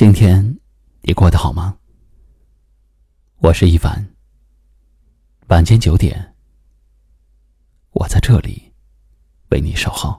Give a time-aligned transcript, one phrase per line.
[0.00, 0.58] 今天
[1.02, 1.76] 你过得好吗？
[3.42, 4.02] 我是一凡。
[5.48, 6.34] 晚间九点，
[7.90, 8.72] 我在这里
[9.50, 10.18] 为你守候。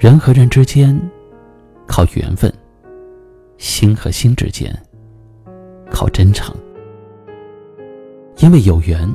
[0.00, 1.00] 人和人之间
[1.86, 2.52] 靠缘分，
[3.58, 4.76] 心和心之间。
[5.90, 6.54] 靠真诚，
[8.38, 9.08] 因为有缘，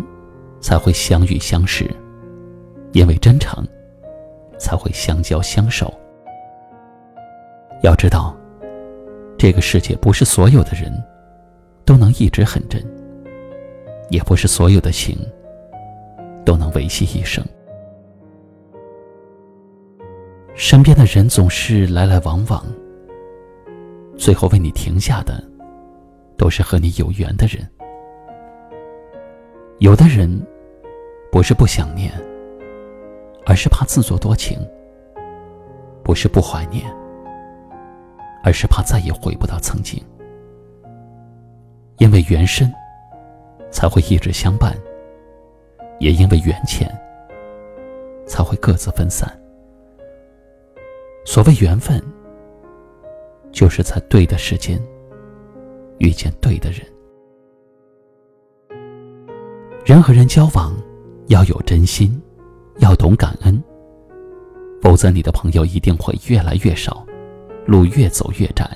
[0.60, 1.86] 才会相遇相识；
[2.92, 3.66] 因为真诚，
[4.58, 5.94] 才会相交相守。
[7.84, 8.36] 要知道，
[9.38, 10.92] 这个世界不是所有的人
[11.86, 12.84] 都能一直很真，
[14.10, 15.18] 也不是所有的情
[16.46, 17.44] 都能维系一生。
[20.56, 22.64] 身边的人总是来来往往，
[24.18, 25.44] 最后为你停下的。
[26.38, 27.68] 都是和你有缘的人。
[29.80, 30.30] 有的人
[31.32, 32.12] 不是不想念，
[33.46, 34.58] 而是怕自作多情；
[36.04, 36.86] 不是不怀念，
[38.44, 40.02] 而是怕再也回不到曾经。
[41.98, 42.72] 因为缘深，
[43.72, 44.72] 才会一直相伴；
[46.00, 46.90] 也因为缘浅，
[48.26, 49.30] 才会各自分散。
[51.26, 52.02] 所谓缘分，
[53.52, 54.82] 就是在对的时间。
[56.04, 56.82] 遇见对的人，
[59.86, 60.76] 人和人交往
[61.28, 62.22] 要有真心，
[62.80, 63.64] 要懂感恩，
[64.82, 67.06] 否则你的朋友一定会越来越少，
[67.66, 68.70] 路越走越窄。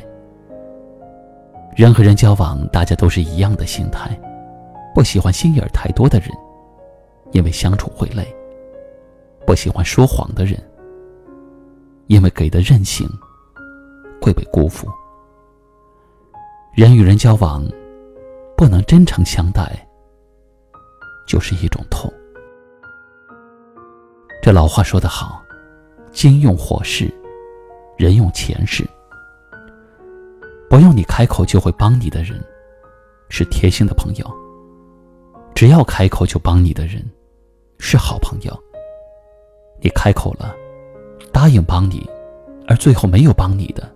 [1.76, 4.18] 人和人交往，大家都是一样的心态，
[4.96, 6.30] 不喜欢心眼太多的人，
[7.34, 8.24] 因为相处会累；
[9.46, 10.58] 不喜欢说谎的人，
[12.06, 13.06] 因为给的任性
[14.22, 14.88] 会被辜负。
[16.78, 17.68] 人与人交往，
[18.56, 19.84] 不能真诚相待，
[21.28, 22.08] 就是一种痛。
[24.44, 25.42] 这老话说得好
[26.14, 27.12] ：“金用火势，
[27.98, 28.88] 人用钱势。”
[30.70, 32.40] 不用你开口就会帮你的人，
[33.28, 34.28] 是贴心的朋友；
[35.56, 37.04] 只要开口就帮你的人，
[37.80, 38.56] 是好朋友。
[39.82, 40.56] 你开口了，
[41.34, 42.08] 答应帮你，
[42.68, 43.92] 而最后没有帮你的，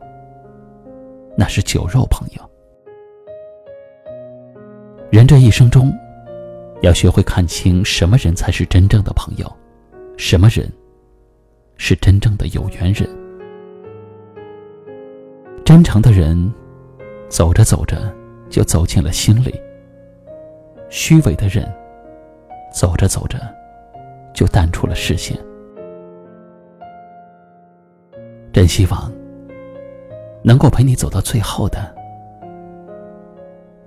[1.38, 2.50] 那是酒肉朋友。
[5.11, 5.94] 人这一生中，
[6.81, 9.57] 要学会看清什么人才是真正的朋友，
[10.16, 10.72] 什么人
[11.75, 13.09] 是真正的有缘人。
[15.66, 16.50] 真诚的人，
[17.27, 17.97] 走着走着
[18.50, 19.51] 就走进了心里；
[20.89, 21.69] 虚伪的人，
[22.73, 23.38] 走着走着
[24.33, 25.38] 就淡出了视线。
[28.53, 29.11] 真希望
[30.41, 32.00] 能够陪你走到最后的。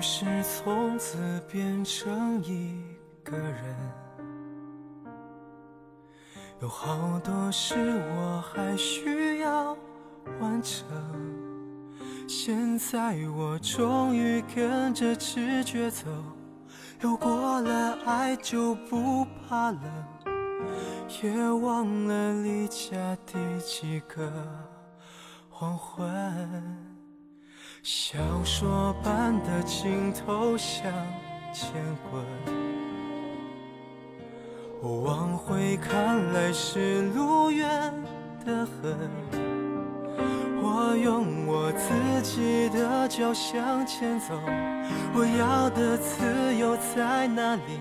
[0.00, 2.82] 于是从此变成一
[3.22, 3.76] 个人，
[6.62, 7.74] 有好多事
[8.08, 9.76] 我还需要
[10.40, 10.88] 完成。
[12.26, 16.06] 现在我终于跟着直觉走，
[17.02, 19.82] 有过了爱就不怕冷，
[21.22, 24.32] 也忘了离家第几个
[25.50, 26.99] 黄昏。
[27.82, 30.92] 小说般的镜头向
[31.50, 31.72] 前
[32.10, 32.22] 滚，
[35.02, 37.66] 往回看来是路远
[38.44, 39.10] 得很。
[40.62, 44.34] 我用我自己的脚向前走，
[45.14, 47.80] 我要的自由在哪里？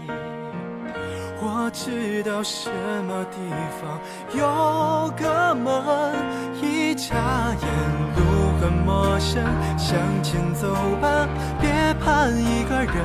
[1.42, 2.69] 我知道什
[3.04, 3.38] 么地
[3.81, 4.00] 方
[4.34, 6.16] 有个门，
[6.62, 7.68] 一眨眼
[8.16, 8.29] 路。
[8.59, 9.44] 很陌生，
[9.77, 11.27] 向前走吧，
[11.61, 11.71] 别
[12.03, 12.95] 怕一个人。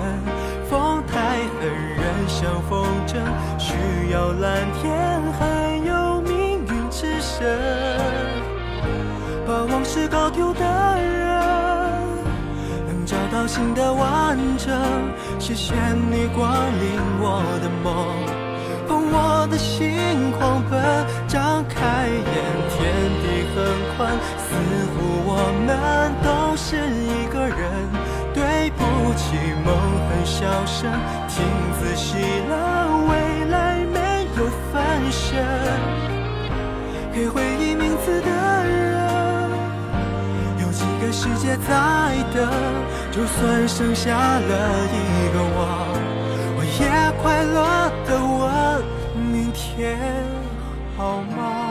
[0.68, 3.16] 风太狠，人像风筝，
[3.58, 3.74] 需
[4.10, 7.46] 要蓝天，还有命运之神。
[9.46, 11.40] 把往事搞丢的人，
[12.88, 14.74] 能找到新的完整。
[15.38, 15.74] 谢谢
[16.10, 17.94] 你光临我的梦，
[18.88, 20.82] 捧我的心狂奔。
[21.28, 22.24] 张开眼，
[22.70, 22.80] 天
[23.22, 23.56] 地很
[23.96, 24.48] 宽，似
[24.96, 25.13] 乎。
[30.84, 30.92] 声，
[31.28, 31.42] 听
[31.80, 32.52] 仔细了，
[33.08, 35.42] 未来没有分身。
[37.10, 38.28] 给回忆名字的
[38.66, 39.50] 人，
[40.60, 42.46] 有几个世界在等？
[43.10, 45.58] 就算剩下了一个我，
[46.58, 46.82] 我也
[47.22, 48.44] 快乐的问。
[49.32, 49.96] 明天
[50.98, 51.63] 好吗？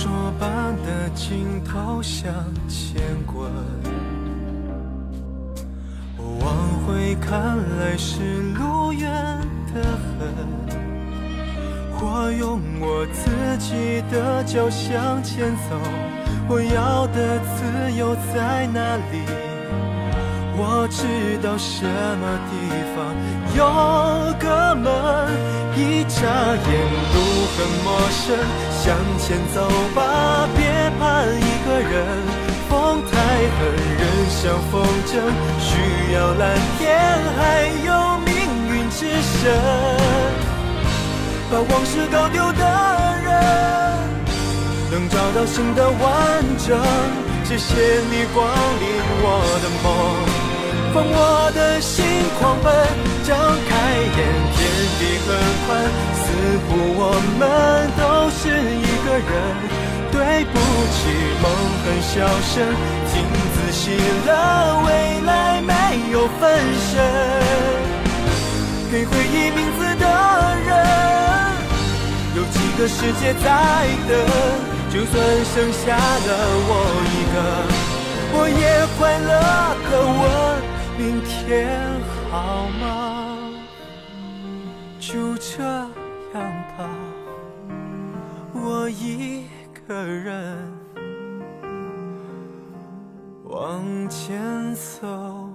[0.00, 0.08] 说
[0.38, 2.32] 般的镜头向
[2.68, 3.50] 前滚，
[6.16, 6.46] 我往
[6.86, 8.20] 回看来是
[8.54, 9.10] 路远
[9.74, 10.08] 得很。
[12.00, 13.28] 我用我自
[13.58, 15.74] 己的脚向前走，
[16.48, 19.26] 我要的自由在哪里？
[20.60, 21.02] 我知
[21.42, 22.54] 道什么地
[22.94, 22.96] 方
[23.56, 23.66] 有
[24.38, 24.86] 个门，
[25.74, 26.70] 一眨眼
[27.14, 27.18] 路
[27.50, 28.38] 很陌生，
[28.80, 30.62] 向前走吧，别
[30.98, 31.94] 怕一个人。
[32.68, 33.10] 风太
[33.56, 33.58] 狠，
[33.98, 34.40] 人像
[34.70, 35.10] 风筝，
[35.58, 35.68] 需
[36.14, 36.42] 要蓝
[36.78, 36.86] 天，
[37.36, 37.40] 还
[37.86, 37.90] 有
[38.24, 38.28] 命
[38.70, 39.40] 运之神。
[41.50, 42.62] 把往事搞丢的
[43.24, 43.28] 人，
[44.92, 45.98] 能找到新的完
[46.58, 46.78] 整。
[47.44, 47.74] 谢谢
[48.10, 48.84] 你光临
[49.22, 49.26] 我
[49.62, 49.86] 的梦，
[50.92, 52.04] 放我的心
[52.38, 52.72] 狂奔，
[53.24, 53.36] 张
[53.68, 54.18] 开眼，
[54.56, 54.58] 天
[54.98, 55.28] 地很
[55.66, 55.68] 宽，
[56.16, 56.26] 似
[56.64, 57.02] 乎我
[57.38, 57.42] 们
[57.96, 59.30] 都是一个人。
[60.10, 60.54] 对不
[60.96, 60.98] 起，
[61.42, 61.46] 梦
[61.84, 62.64] 很小声，
[63.12, 63.12] 听
[63.54, 63.92] 仔细
[64.26, 64.30] 了，
[64.86, 64.88] 未
[65.26, 65.30] 来
[65.60, 65.72] 没
[66.10, 66.42] 有分
[66.90, 66.90] 身，
[68.90, 70.04] 给回忆名字的
[70.66, 70.68] 人。
[72.34, 73.46] 有几个世界在
[74.08, 74.10] 等，
[74.90, 75.14] 就算
[75.54, 76.28] 剩下了
[76.66, 76.70] 我
[77.12, 77.36] 一个，
[78.32, 78.60] 我也
[78.98, 79.30] 快乐
[79.90, 80.47] 的问明
[81.48, 81.98] 天
[82.30, 83.38] 好吗？
[85.00, 85.88] 就这样
[86.76, 86.90] 吧，
[88.52, 89.44] 我一
[89.86, 90.58] 个人
[93.44, 95.47] 往前走。